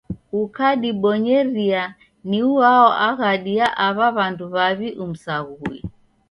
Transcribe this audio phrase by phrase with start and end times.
[0.41, 1.83] Ukadibonyeria
[2.29, 5.75] ni uao aghadi ya aw'a w'andu w'aw'i umsaghue.